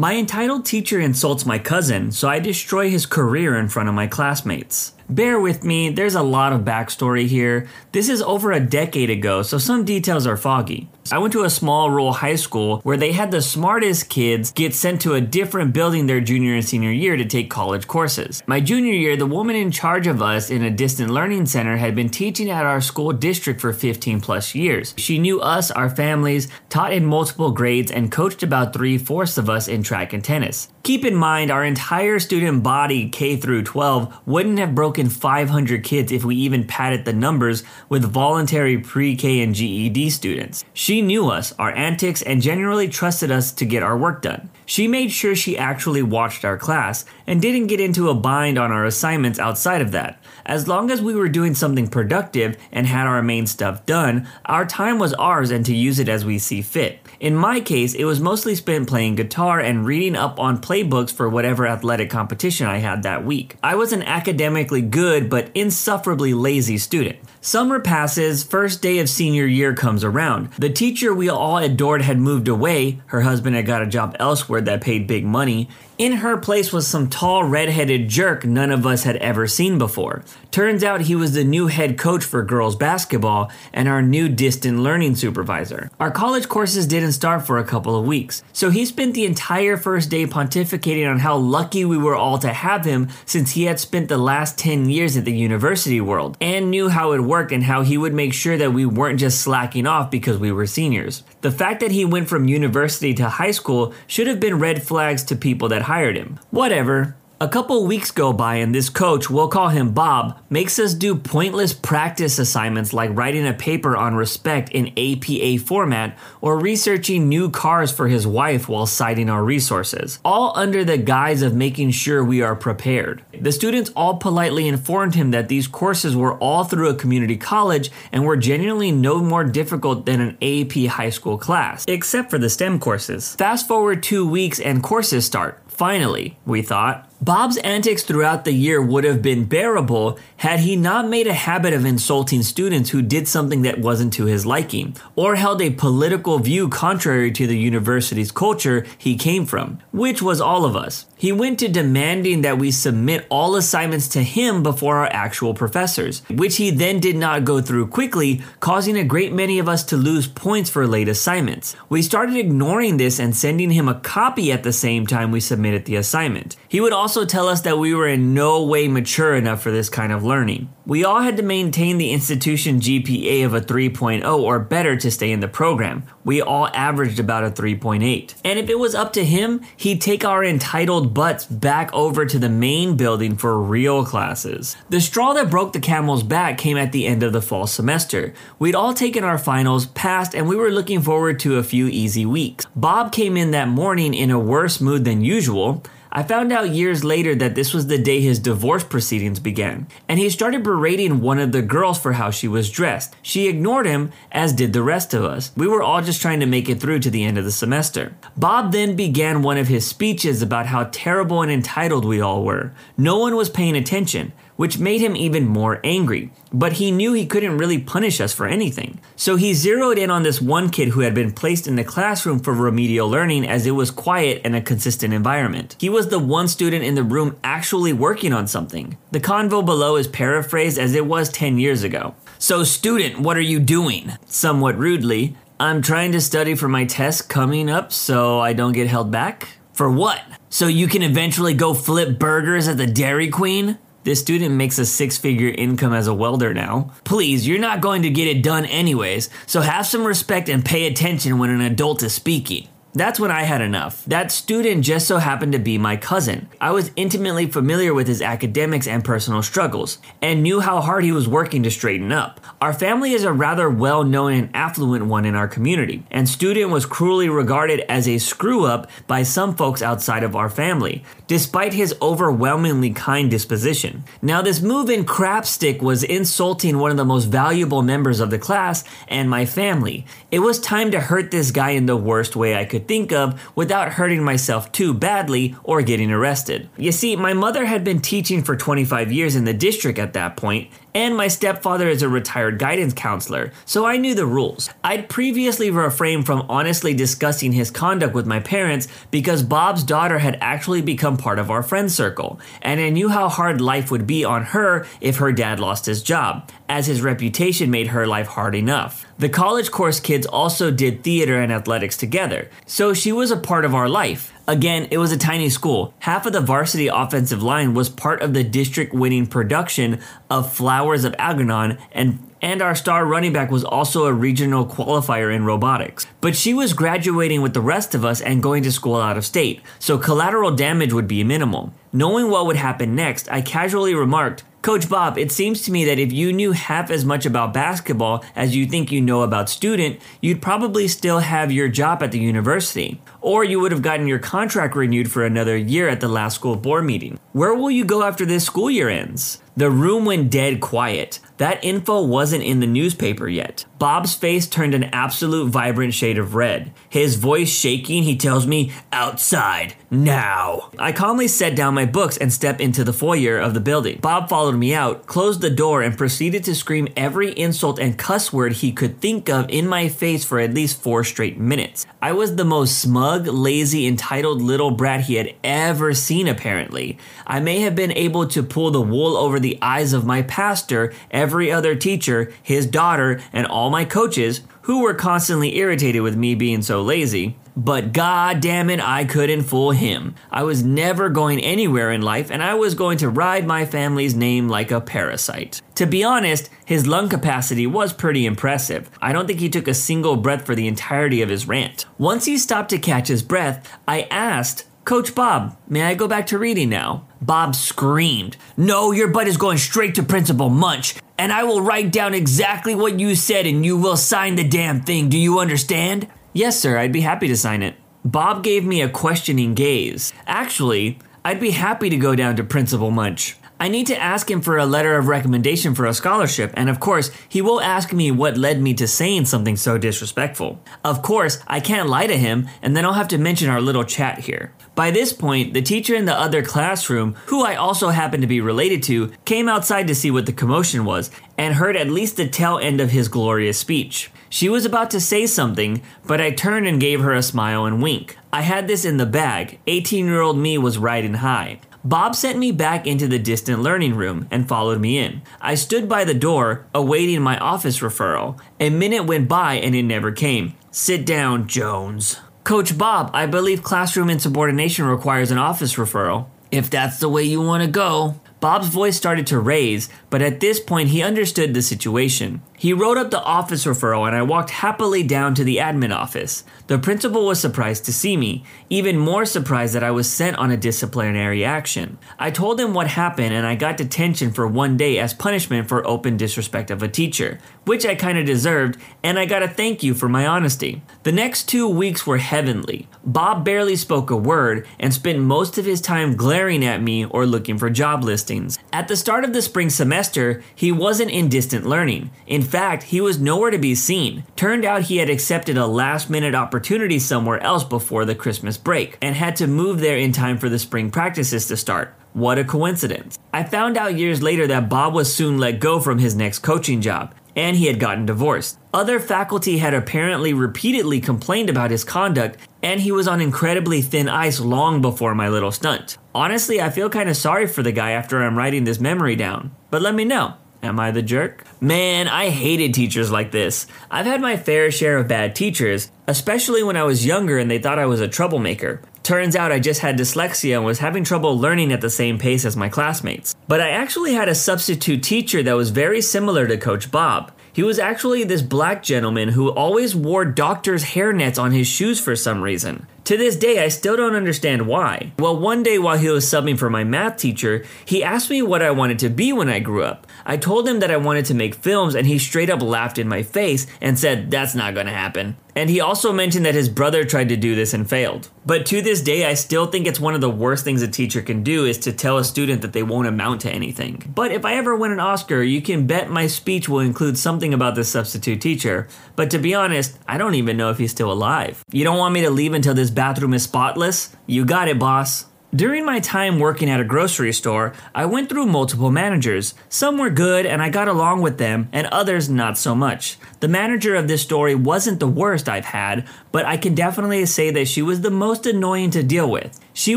[0.00, 4.06] My entitled teacher insults my cousin, so I destroy his career in front of my
[4.06, 4.94] classmates.
[5.10, 7.66] Bear with me, there's a lot of backstory here.
[7.90, 10.88] This is over a decade ago, so some details are foggy.
[11.10, 14.72] I went to a small rural high school where they had the smartest kids get
[14.72, 18.44] sent to a different building their junior and senior year to take college courses.
[18.46, 21.96] My junior year, the woman in charge of us in a distant learning center had
[21.96, 24.94] been teaching at our school district for 15 plus years.
[24.96, 29.50] She knew us, our families, taught in multiple grades, and coached about three fourths of
[29.50, 30.68] us in track and tennis.
[30.84, 36.12] Keep in mind, our entire student body, K through 12, wouldn't have broken 500 kids
[36.12, 40.64] if we even padded the numbers with voluntary pre K and GED students.
[40.74, 44.50] She knew us, our antics, and generally trusted us to get our work done.
[44.66, 48.70] She made sure she actually watched our class and didn't get into a bind on
[48.70, 50.22] our assignments outside of that.
[50.46, 54.64] As long as we were doing something productive and had our main stuff done, our
[54.64, 56.99] time was ours and to use it as we see fit.
[57.20, 61.28] In my case, it was mostly spent playing guitar and reading up on playbooks for
[61.28, 63.56] whatever athletic competition I had that week.
[63.62, 67.18] I was an academically good but insufferably lazy student.
[67.42, 70.50] Summer passes, first day of senior year comes around.
[70.52, 74.62] The teacher we all adored had moved away, her husband had got a job elsewhere
[74.62, 75.68] that paid big money.
[75.96, 80.22] In her place was some tall, red-headed jerk none of us had ever seen before.
[80.50, 84.78] Turns out he was the new head coach for girls basketball and our new distant
[84.78, 85.90] learning supervisor.
[86.00, 89.76] Our college courses didn't start for a couple of weeks, so he spent the entire
[89.76, 93.80] first day pontificating on how lucky we were all to have him since he had
[93.80, 97.64] spent the last 10 years at the university world and knew how it worked and
[97.64, 101.22] how he would make sure that we weren't just slacking off because we were seniors.
[101.40, 105.22] The fact that he went from university to high school should have been red flags
[105.24, 106.38] to people that hired him.
[106.50, 107.16] Whatever.
[107.42, 111.14] A couple weeks go by, and this coach, we'll call him Bob, makes us do
[111.14, 117.48] pointless practice assignments like writing a paper on respect in APA format or researching new
[117.48, 122.22] cars for his wife while citing our resources, all under the guise of making sure
[122.22, 123.24] we are prepared.
[123.32, 127.90] The students all politely informed him that these courses were all through a community college
[128.12, 132.50] and were genuinely no more difficult than an AP high school class, except for the
[132.50, 133.34] STEM courses.
[133.36, 135.62] Fast forward two weeks and courses start.
[135.68, 137.09] Finally, we thought.
[137.22, 141.74] Bob's antics throughout the year would have been bearable had he not made a habit
[141.74, 146.38] of insulting students who did something that wasn't to his liking, or held a political
[146.38, 151.04] view contrary to the university's culture he came from, which was all of us.
[151.14, 156.22] He went to demanding that we submit all assignments to him before our actual professors,
[156.30, 159.98] which he then did not go through quickly, causing a great many of us to
[159.98, 161.76] lose points for late assignments.
[161.90, 165.84] We started ignoring this and sending him a copy at the same time we submitted
[165.84, 166.56] the assignment.
[166.66, 169.88] He would also tell us that we were in no way mature enough for this
[169.88, 170.72] kind of learning.
[170.86, 175.30] We all had to maintain the institution GPA of a 3.0 or better to stay
[175.30, 176.04] in the program.
[176.24, 178.34] We all averaged about a 3.8.
[178.44, 182.38] And if it was up to him, he'd take our entitled butts back over to
[182.38, 184.76] the main building for real classes.
[184.88, 188.32] The straw that broke the camel's back came at the end of the fall semester.
[188.58, 192.26] We'd all taken our finals, passed, and we were looking forward to a few easy
[192.26, 192.66] weeks.
[192.74, 195.84] Bob came in that morning in a worse mood than usual.
[196.12, 200.18] I found out years later that this was the day his divorce proceedings began, and
[200.18, 203.14] he started berating one of the girls for how she was dressed.
[203.22, 205.52] She ignored him, as did the rest of us.
[205.56, 208.12] We were all just trying to make it through to the end of the semester.
[208.36, 212.72] Bob then began one of his speeches about how terrible and entitled we all were.
[212.98, 216.30] No one was paying attention which made him even more angry.
[216.52, 219.00] But he knew he couldn't really punish us for anything.
[219.16, 222.40] So he zeroed in on this one kid who had been placed in the classroom
[222.40, 225.76] for remedial learning as it was quiet and a consistent environment.
[225.80, 228.98] He was the one student in the room actually working on something.
[229.12, 232.14] The convo below is paraphrased as it was 10 years ago.
[232.38, 234.12] So, student, what are you doing?
[234.26, 238.88] Somewhat rudely, I'm trying to study for my test coming up so I don't get
[238.88, 239.56] held back.
[239.72, 240.20] For what?
[240.50, 243.78] So you can eventually go flip burgers at the Dairy Queen?
[244.02, 246.90] This student makes a six figure income as a welder now.
[247.04, 250.86] Please, you're not going to get it done anyways, so have some respect and pay
[250.86, 252.66] attention when an adult is speaking.
[252.92, 254.04] That's when I had enough.
[254.06, 256.48] That student just so happened to be my cousin.
[256.60, 261.12] I was intimately familiar with his academics and personal struggles, and knew how hard he
[261.12, 262.40] was working to straighten up.
[262.60, 266.70] Our family is a rather well known and affluent one in our community, and student
[266.70, 271.72] was cruelly regarded as a screw up by some folks outside of our family, despite
[271.72, 274.02] his overwhelmingly kind disposition.
[274.20, 278.38] Now, this move in crapstick was insulting one of the most valuable members of the
[278.38, 280.06] class and my family.
[280.32, 283.40] It was time to hurt this guy in the worst way I could think of
[283.54, 286.68] without hurting myself too badly or getting arrested.
[286.76, 290.36] You see, my mother had been teaching for 25 years in the district at that
[290.36, 294.70] point, and my stepfather is a retired guidance counselor, so I knew the rules.
[294.82, 300.38] I'd previously refrained from honestly discussing his conduct with my parents because Bob's daughter had
[300.40, 304.24] actually become part of our friend circle, and I knew how hard life would be
[304.24, 308.54] on her if her dad lost his job, as his reputation made her life hard
[308.54, 309.06] enough.
[309.18, 313.64] The college course kids also did theater and athletics together, so she was a part
[313.64, 314.32] of our life.
[314.50, 315.94] Again, it was a tiny school.
[316.00, 321.04] Half of the varsity offensive line was part of the district winning production of Flowers
[321.04, 326.04] of Algernon, and and our star running back was also a regional qualifier in robotics.
[326.20, 329.24] But she was graduating with the rest of us and going to school out of
[329.24, 331.72] state, so collateral damage would be minimal.
[331.92, 335.98] Knowing what would happen next, I casually remarked, Coach Bob, it seems to me that
[335.98, 339.98] if you knew half as much about basketball as you think you know about student,
[340.20, 343.00] you'd probably still have your job at the university.
[343.22, 346.56] Or you would have gotten your contract renewed for another year at the last school
[346.56, 347.18] board meeting.
[347.32, 349.40] Where will you go after this school year ends?
[349.56, 351.20] The room went dead quiet.
[351.40, 353.64] That info wasn't in the newspaper yet.
[353.78, 356.70] Bob's face turned an absolute vibrant shade of red.
[356.90, 360.70] His voice shaking, he tells me, Outside, now.
[360.78, 364.00] I calmly set down my books and step into the foyer of the building.
[364.02, 368.34] Bob followed me out, closed the door, and proceeded to scream every insult and cuss
[368.34, 371.86] word he could think of in my face for at least four straight minutes.
[372.02, 376.98] I was the most smug, lazy, entitled little brat he had ever seen, apparently.
[377.26, 380.92] I may have been able to pull the wool over the eyes of my pastor
[381.30, 386.34] every other teacher, his daughter, and all my coaches, who were constantly irritated with me
[386.34, 387.36] being so lazy.
[387.56, 390.16] But god damn it, I couldn't fool him.
[390.28, 394.16] I was never going anywhere in life, and I was going to ride my family's
[394.16, 395.62] name like a parasite.
[395.76, 398.90] To be honest, his lung capacity was pretty impressive.
[399.00, 401.86] I don't think he took a single breath for the entirety of his rant.
[401.96, 406.26] Once he stopped to catch his breath, I asked, Coach Bob, may I go back
[406.26, 407.06] to reading now?
[407.22, 411.92] Bob screamed, No, your butt is going straight to Principal Munch, and I will write
[411.92, 415.08] down exactly what you said and you will sign the damn thing.
[415.08, 416.08] Do you understand?
[416.32, 417.76] Yes, sir, I'd be happy to sign it.
[418.04, 420.12] Bob gave me a questioning gaze.
[420.26, 423.36] Actually, I'd be happy to go down to Principal Munch.
[423.62, 426.80] I need to ask him for a letter of recommendation for a scholarship, and of
[426.80, 430.62] course, he will ask me what led me to saying something so disrespectful.
[430.82, 433.84] Of course, I can't lie to him, and then I'll have to mention our little
[433.84, 434.54] chat here.
[434.74, 438.40] By this point, the teacher in the other classroom, who I also happen to be
[438.40, 442.26] related to, came outside to see what the commotion was and heard at least the
[442.26, 444.10] tail end of his glorious speech.
[444.30, 447.82] She was about to say something, but I turned and gave her a smile and
[447.82, 448.16] wink.
[448.32, 449.60] I had this in the bag.
[449.66, 451.60] 18 year old me was riding high.
[451.82, 455.22] Bob sent me back into the distant learning room and followed me in.
[455.40, 458.38] I stood by the door, awaiting my office referral.
[458.58, 460.54] A minute went by and it never came.
[460.70, 462.20] Sit down, Jones.
[462.44, 466.26] Coach Bob, I believe classroom insubordination requires an office referral.
[466.50, 468.19] If that's the way you want to go.
[468.40, 472.40] Bob's voice started to raise, but at this point he understood the situation.
[472.56, 476.44] He wrote up the office referral and I walked happily down to the admin office.
[476.66, 480.50] The principal was surprised to see me, even more surprised that I was sent on
[480.50, 481.98] a disciplinary action.
[482.18, 485.86] I told him what happened and I got detention for one day as punishment for
[485.86, 489.94] open disrespect of a teacher, which I kinda deserved, and I got a thank you
[489.94, 490.82] for my honesty.
[491.02, 492.88] The next two weeks were heavenly.
[493.04, 497.26] Bob barely spoke a word and spent most of his time glaring at me or
[497.26, 498.29] looking for job listings.
[498.72, 502.10] At the start of the spring semester, he wasn't in distant learning.
[502.26, 504.24] In fact, he was nowhere to be seen.
[504.36, 508.96] Turned out he had accepted a last minute opportunity somewhere else before the Christmas break
[509.02, 511.94] and had to move there in time for the spring practices to start.
[512.12, 513.18] What a coincidence.
[513.32, 516.80] I found out years later that Bob was soon let go from his next coaching
[516.80, 518.58] job, and he had gotten divorced.
[518.72, 524.08] Other faculty had apparently repeatedly complained about his conduct, and he was on incredibly thin
[524.08, 525.98] ice long before my little stunt.
[526.14, 529.54] Honestly, I feel kind of sorry for the guy after I'm writing this memory down,
[529.70, 530.34] but let me know.
[530.62, 531.44] Am I the jerk?
[531.62, 533.66] Man, I hated teachers like this.
[533.90, 537.58] I've had my fair share of bad teachers, especially when I was younger and they
[537.58, 538.82] thought I was a troublemaker.
[539.02, 542.44] Turns out I just had dyslexia and was having trouble learning at the same pace
[542.44, 543.34] as my classmates.
[543.48, 547.32] But I actually had a substitute teacher that was very similar to Coach Bob.
[547.52, 552.14] He was actually this black gentleman who always wore doctor's hairnets on his shoes for
[552.14, 552.86] some reason.
[553.04, 555.12] To this day, I still don't understand why.
[555.18, 558.62] Well, one day while he was subbing for my math teacher, he asked me what
[558.62, 560.06] I wanted to be when I grew up.
[560.24, 563.08] I told him that I wanted to make films, and he straight up laughed in
[563.08, 565.36] my face and said, That's not gonna happen.
[565.54, 568.28] And he also mentioned that his brother tried to do this and failed.
[568.46, 571.22] But to this day, I still think it's one of the worst things a teacher
[571.22, 574.12] can do is to tell a student that they won't amount to anything.
[574.14, 577.54] But if I ever win an Oscar, you can bet my speech will include something
[577.54, 578.88] about this substitute teacher.
[579.16, 581.64] But to be honest, I don't even know if he's still alive.
[581.72, 584.16] You don't want me to leave until this bathroom is spotless?
[584.26, 585.26] You got it, boss.
[585.52, 589.52] During my time working at a grocery store, I went through multiple managers.
[589.68, 593.18] Some were good and I got along with them, and others not so much.
[593.40, 597.50] The manager of this story wasn't the worst I've had, but I can definitely say
[597.50, 599.58] that she was the most annoying to deal with.
[599.72, 599.96] She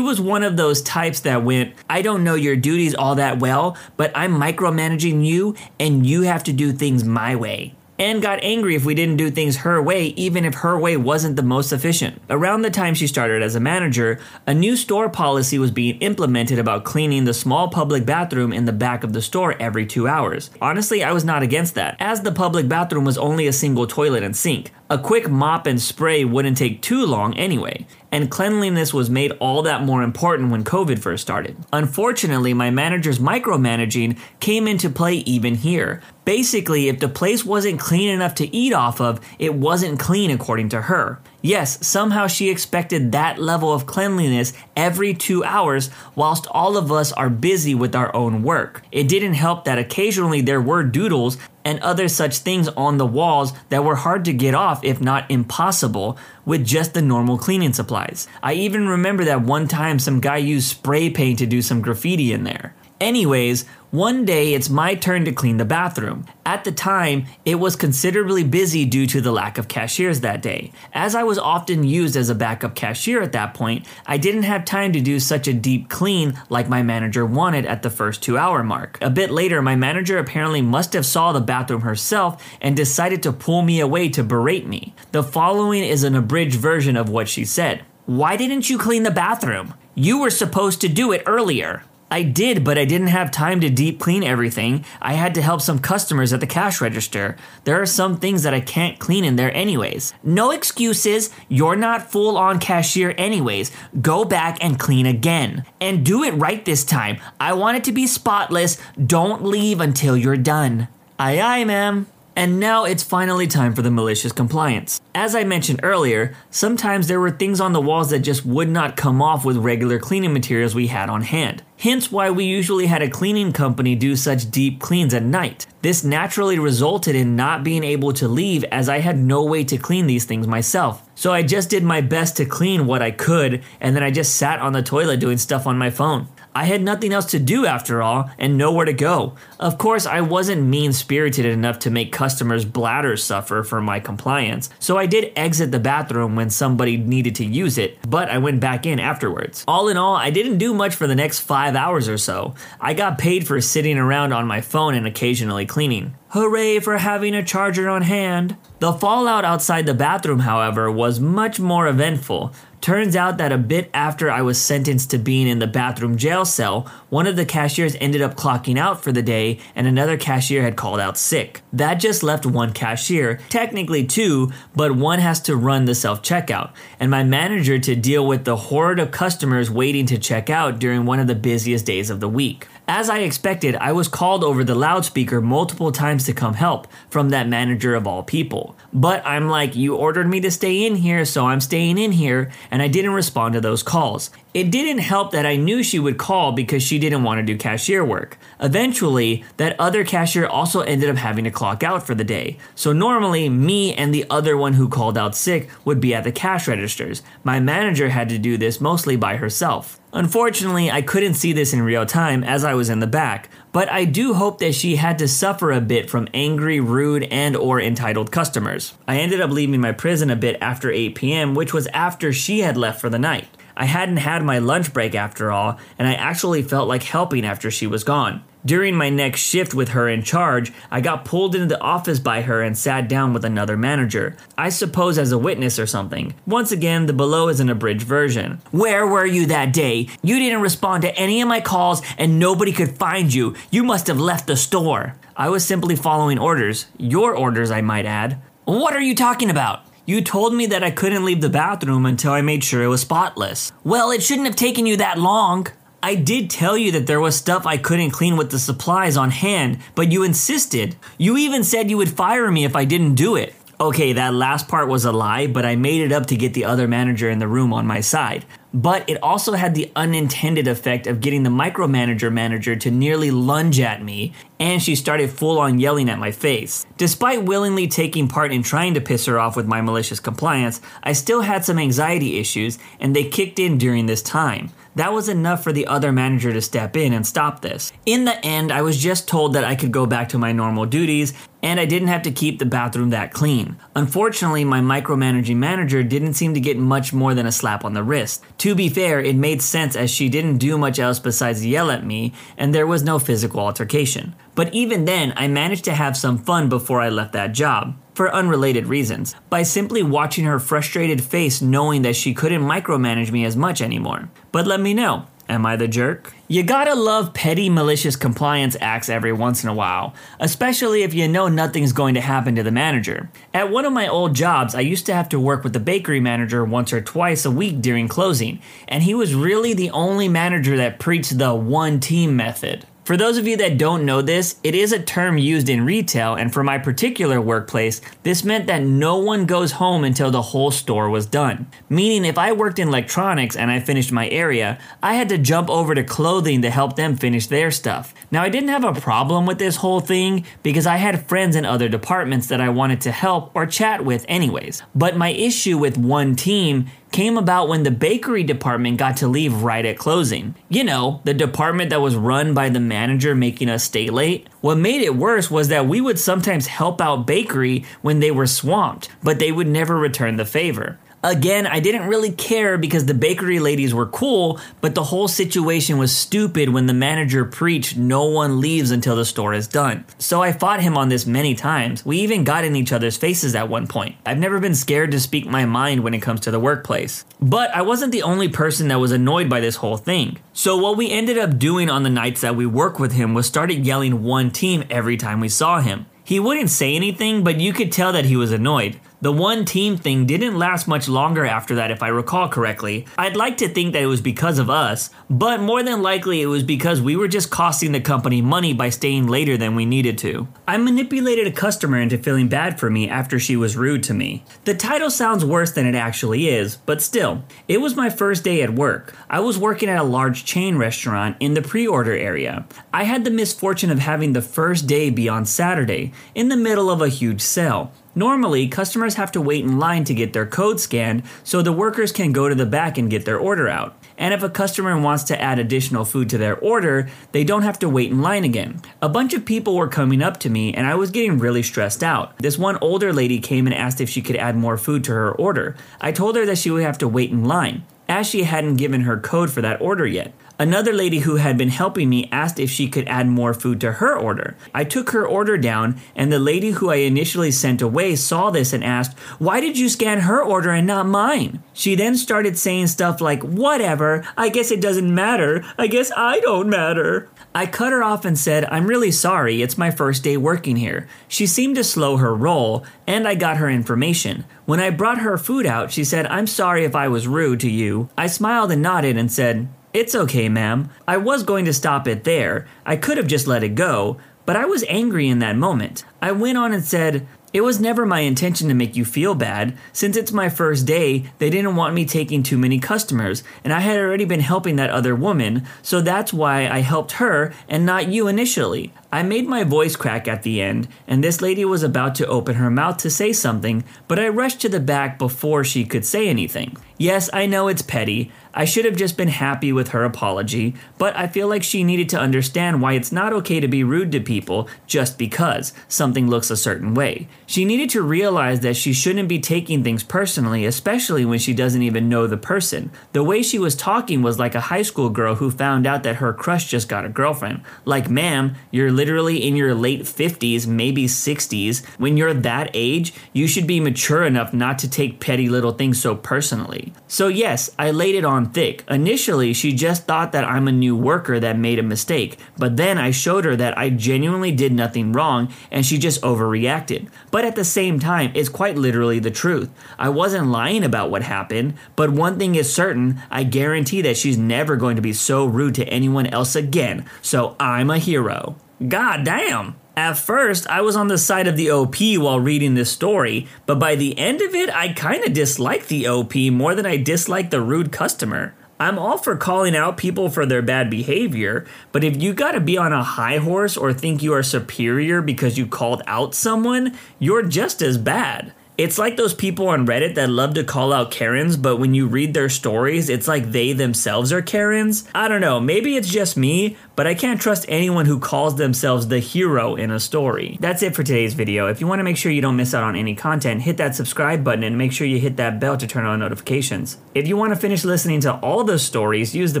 [0.00, 3.76] was one of those types that went, I don't know your duties all that well,
[3.96, 8.74] but I'm micromanaging you and you have to do things my way and got angry
[8.74, 12.20] if we didn't do things her way, even if her way wasn't the most efficient.
[12.28, 16.58] Around the time she started as a manager, a new store policy was being implemented
[16.58, 20.50] about cleaning the small public bathroom in the back of the store every two hours.
[20.60, 24.22] Honestly, I was not against that, as the public bathroom was only a single toilet
[24.22, 24.72] and sink.
[24.94, 29.60] A quick mop and spray wouldn't take too long anyway, and cleanliness was made all
[29.62, 31.56] that more important when COVID first started.
[31.72, 36.00] Unfortunately, my manager's micromanaging came into play even here.
[36.24, 40.68] Basically, if the place wasn't clean enough to eat off of, it wasn't clean according
[40.68, 41.18] to her.
[41.42, 47.10] Yes, somehow she expected that level of cleanliness every two hours, whilst all of us
[47.10, 48.82] are busy with our own work.
[48.92, 53.52] It didn't help that occasionally there were doodles and other such things on the walls
[53.70, 58.28] that were hard to get off, if not impossible, with just the normal cleaning supplies.
[58.42, 62.32] I even remember that one time some guy used spray paint to do some graffiti
[62.32, 62.74] in there.
[63.00, 63.64] Anyways,
[63.94, 66.26] one day it's my turn to clean the bathroom.
[66.44, 70.72] At the time, it was considerably busy due to the lack of cashiers that day.
[70.92, 74.64] As I was often used as a backup cashier at that point, I didn't have
[74.64, 78.36] time to do such a deep clean like my manager wanted at the first two
[78.36, 78.98] hour mark.
[79.00, 83.32] A bit later, my manager apparently must have saw the bathroom herself and decided to
[83.32, 84.92] pull me away to berate me.
[85.12, 87.84] The following is an abridged version of what she said.
[88.06, 89.74] Why didn't you clean the bathroom?
[89.94, 91.84] You were supposed to do it earlier.
[92.14, 94.84] I did, but I didn't have time to deep clean everything.
[95.02, 97.36] I had to help some customers at the cash register.
[97.64, 100.14] There are some things that I can't clean in there anyways.
[100.22, 101.30] No excuses.
[101.48, 103.72] You're not full on cashier anyways.
[104.00, 105.64] Go back and clean again.
[105.80, 107.18] And do it right this time.
[107.40, 108.78] I want it to be spotless.
[109.04, 110.86] Don't leave until you're done.
[111.18, 112.06] Aye aye, ma'am.
[112.36, 115.00] And now it's finally time for the malicious compliance.
[115.14, 118.96] As I mentioned earlier, sometimes there were things on the walls that just would not
[118.96, 121.62] come off with regular cleaning materials we had on hand.
[121.78, 125.66] Hence why we usually had a cleaning company do such deep cleans at night.
[125.82, 129.76] This naturally resulted in not being able to leave as I had no way to
[129.76, 131.08] clean these things myself.
[131.14, 134.36] So I just did my best to clean what I could and then I just
[134.36, 136.26] sat on the toilet doing stuff on my phone.
[136.54, 139.34] I had nothing else to do after all and nowhere to go.
[139.58, 144.70] Of course, I wasn't mean spirited enough to make customers' bladders suffer for my compliance,
[144.78, 148.60] so I did exit the bathroom when somebody needed to use it, but I went
[148.60, 149.64] back in afterwards.
[149.66, 152.54] All in all, I didn't do much for the next five hours or so.
[152.80, 156.14] I got paid for sitting around on my phone and occasionally cleaning.
[156.28, 158.56] Hooray for having a charger on hand!
[158.80, 162.52] The fallout outside the bathroom, however, was much more eventful.
[162.84, 166.44] Turns out that a bit after I was sentenced to being in the bathroom jail
[166.44, 170.60] cell, one of the cashiers ended up clocking out for the day and another cashier
[170.60, 171.62] had called out sick.
[171.72, 176.74] That just left one cashier, technically two, but one has to run the self checkout,
[177.00, 181.06] and my manager to deal with the horde of customers waiting to check out during
[181.06, 182.68] one of the busiest days of the week.
[182.86, 187.30] As I expected, I was called over the loudspeaker multiple times to come help from
[187.30, 188.76] that manager of all people.
[188.92, 192.52] But I'm like, you ordered me to stay in here, so I'm staying in here,
[192.70, 194.30] and I didn't respond to those calls.
[194.54, 197.58] It didn't help that I knew she would call because she didn't want to do
[197.58, 198.38] cashier work.
[198.60, 202.56] Eventually, that other cashier also ended up having to clock out for the day.
[202.76, 206.30] So normally, me and the other one who called out sick would be at the
[206.30, 207.24] cash registers.
[207.42, 210.00] My manager had to do this mostly by herself.
[210.12, 213.90] Unfortunately, I couldn't see this in real time as I was in the back, but
[213.90, 217.80] I do hope that she had to suffer a bit from angry, rude, and or
[217.80, 218.94] entitled customers.
[219.08, 222.60] I ended up leaving my prison a bit after 8 p.m., which was after she
[222.60, 223.48] had left for the night.
[223.76, 227.70] I hadn't had my lunch break after all, and I actually felt like helping after
[227.70, 228.44] she was gone.
[228.66, 232.40] During my next shift with her in charge, I got pulled into the office by
[232.40, 234.38] her and sat down with another manager.
[234.56, 236.32] I suppose as a witness or something.
[236.46, 238.62] Once again, the below is an abridged version.
[238.70, 240.08] Where were you that day?
[240.22, 243.54] You didn't respond to any of my calls and nobody could find you.
[243.70, 245.16] You must have left the store.
[245.36, 246.86] I was simply following orders.
[246.96, 248.40] Your orders, I might add.
[248.64, 249.83] What are you talking about?
[250.06, 253.00] You told me that I couldn't leave the bathroom until I made sure it was
[253.00, 253.72] spotless.
[253.84, 255.68] Well, it shouldn't have taken you that long.
[256.02, 259.30] I did tell you that there was stuff I couldn't clean with the supplies on
[259.30, 260.96] hand, but you insisted.
[261.16, 263.54] You even said you would fire me if I didn't do it.
[263.80, 266.66] Okay, that last part was a lie, but I made it up to get the
[266.66, 268.44] other manager in the room on my side.
[268.74, 273.80] But it also had the unintended effect of getting the micromanager manager to nearly lunge
[273.80, 276.86] at me and she started full on yelling at my face.
[276.96, 281.12] Despite willingly taking part in trying to piss her off with my malicious compliance, I
[281.12, 284.70] still had some anxiety issues, and they kicked in during this time.
[284.96, 287.92] That was enough for the other manager to step in and stop this.
[288.06, 290.86] In the end, I was just told that I could go back to my normal
[290.86, 293.76] duties and I didn't have to keep the bathroom that clean.
[293.96, 298.02] Unfortunately, my micromanaging manager didn't seem to get much more than a slap on the
[298.02, 298.44] wrist.
[298.58, 302.04] To be fair, it made sense as she didn't do much else besides yell at
[302.04, 304.34] me, and there was no physical altercation.
[304.54, 308.32] But even then, I managed to have some fun before I left that job for
[308.32, 313.56] unrelated reasons, by simply watching her frustrated face knowing that she couldn't micromanage me as
[313.56, 314.28] much anymore.
[314.52, 315.26] But let me know.
[315.46, 316.32] Am I the jerk?
[316.48, 321.28] You gotta love petty malicious compliance acts every once in a while, especially if you
[321.28, 323.28] know nothing's going to happen to the manager.
[323.52, 326.20] At one of my old jobs, I used to have to work with the bakery
[326.20, 330.78] manager once or twice a week during closing, and he was really the only manager
[330.78, 332.86] that preached the one team method.
[333.04, 336.36] For those of you that don't know this, it is a term used in retail,
[336.36, 340.70] and for my particular workplace, this meant that no one goes home until the whole
[340.70, 341.66] store was done.
[341.90, 345.68] Meaning, if I worked in electronics and I finished my area, I had to jump
[345.68, 348.14] over to clothing to help them finish their stuff.
[348.30, 351.66] Now, I didn't have a problem with this whole thing because I had friends in
[351.66, 354.82] other departments that I wanted to help or chat with, anyways.
[354.94, 359.62] But my issue with one team came about when the bakery department got to leave
[359.62, 360.54] right at closing.
[360.68, 364.48] You know, the department that was run by the manager making us stay late.
[364.60, 368.46] What made it worse was that we would sometimes help out bakery when they were
[368.46, 370.98] swamped, but they would never return the favor.
[371.24, 375.96] Again, I didn't really care because the bakery ladies were cool, but the whole situation
[375.96, 380.04] was stupid when the manager preached no one leaves until the store is done.
[380.18, 382.04] So I fought him on this many times.
[382.04, 384.16] We even got in each other's faces at one point.
[384.26, 387.24] I've never been scared to speak my mind when it comes to the workplace.
[387.40, 390.40] But I wasn't the only person that was annoyed by this whole thing.
[390.52, 393.46] So what we ended up doing on the nights that we worked with him was
[393.46, 396.04] started yelling one team every time we saw him.
[396.26, 398.98] He wouldn't say anything, but you could tell that he was annoyed.
[399.24, 403.06] The one team thing didn't last much longer after that, if I recall correctly.
[403.16, 406.46] I'd like to think that it was because of us, but more than likely it
[406.46, 410.18] was because we were just costing the company money by staying later than we needed
[410.18, 410.46] to.
[410.68, 414.44] I manipulated a customer into feeling bad for me after she was rude to me.
[414.66, 418.60] The title sounds worse than it actually is, but still, it was my first day
[418.60, 419.14] at work.
[419.30, 422.66] I was working at a large chain restaurant in the pre order area.
[422.92, 426.90] I had the misfortune of having the first day be on Saturday, in the middle
[426.90, 427.90] of a huge sale.
[428.14, 432.12] Normally, customers have to wait in line to get their code scanned so the workers
[432.12, 433.96] can go to the back and get their order out.
[434.16, 437.78] And if a customer wants to add additional food to their order, they don't have
[437.80, 438.80] to wait in line again.
[439.02, 442.04] A bunch of people were coming up to me and I was getting really stressed
[442.04, 442.38] out.
[442.38, 445.32] This one older lady came and asked if she could add more food to her
[445.32, 445.74] order.
[446.00, 449.00] I told her that she would have to wait in line as she hadn't given
[449.02, 450.32] her code for that order yet.
[450.56, 453.94] Another lady who had been helping me asked if she could add more food to
[453.94, 454.56] her order.
[454.72, 458.72] I took her order down, and the lady who I initially sent away saw this
[458.72, 461.60] and asked, Why did you scan her order and not mine?
[461.72, 466.38] She then started saying stuff like, Whatever, I guess it doesn't matter, I guess I
[466.38, 467.28] don't matter.
[467.52, 471.08] I cut her off and said, I'm really sorry, it's my first day working here.
[471.26, 474.44] She seemed to slow her roll, and I got her information.
[474.66, 477.70] When I brought her food out, she said, I'm sorry if I was rude to
[477.70, 478.08] you.
[478.16, 480.90] I smiled and nodded and said, It's okay, ma'am.
[481.06, 482.66] I was going to stop it there.
[482.84, 486.04] I could have just let it go, but I was angry in that moment.
[486.20, 489.78] I went on and said, it was never my intention to make you feel bad.
[489.92, 493.78] Since it's my first day, they didn't want me taking too many customers, and I
[493.78, 498.08] had already been helping that other woman, so that's why I helped her and not
[498.08, 498.92] you initially.
[499.12, 502.56] I made my voice crack at the end, and this lady was about to open
[502.56, 506.26] her mouth to say something, but I rushed to the back before she could say
[506.26, 506.76] anything.
[506.98, 508.32] Yes, I know it's petty.
[508.56, 512.08] I should have just been happy with her apology, but I feel like she needed
[512.10, 516.50] to understand why it's not okay to be rude to people just because something looks
[516.50, 517.26] a certain way.
[517.46, 521.82] She needed to realize that she shouldn't be taking things personally, especially when she doesn't
[521.82, 522.92] even know the person.
[523.12, 526.16] The way she was talking was like a high school girl who found out that
[526.16, 527.62] her crush just got a girlfriend.
[527.84, 531.84] Like, ma'am, you're literally in your late 50s, maybe 60s.
[531.98, 536.00] When you're that age, you should be mature enough not to take petty little things
[536.00, 536.92] so personally.
[537.08, 538.84] So, yes, I laid it on thick.
[538.88, 542.98] Initially, she just thought that I'm a new worker that made a mistake, but then
[542.98, 547.08] I showed her that I genuinely did nothing wrong and she just overreacted.
[547.30, 549.70] But at the same time, it's quite literally the truth.
[549.98, 554.38] I wasn't lying about what happened, but one thing is certain I guarantee that she's
[554.38, 558.56] never going to be so rude to anyone else again, so I'm a hero.
[558.86, 559.76] God damn.
[559.96, 563.78] At first, I was on the side of the OP while reading this story, but
[563.78, 567.60] by the end of it, I kinda disliked the OP more than I disliked the
[567.60, 568.54] rude customer.
[568.80, 572.76] I'm all for calling out people for their bad behavior, but if you gotta be
[572.76, 577.44] on a high horse or think you are superior because you called out someone, you're
[577.44, 578.52] just as bad.
[578.76, 582.08] It's like those people on Reddit that love to call out Karens, but when you
[582.08, 585.04] read their stories, it's like they themselves are Karens.
[585.14, 589.08] I don't know, maybe it's just me, but I can't trust anyone who calls themselves
[589.08, 590.56] the hero in a story.
[590.60, 591.66] That's it for today's video.
[591.66, 593.94] If you want to make sure you don't miss out on any content, hit that
[593.94, 596.98] subscribe button and make sure you hit that bell to turn on notifications.
[597.14, 599.60] If you want to finish listening to all the stories, use the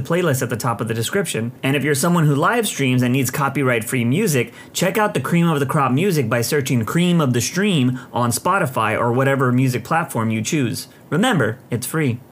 [0.00, 1.52] playlist at the top of the description.
[1.62, 5.20] And if you're someone who live streams and needs copyright free music, check out the
[5.20, 9.52] Cream of the Crop music by searching Cream of the Stream on Spotify or whatever
[9.52, 10.88] music platform you choose.
[11.10, 12.18] Remember, it's free.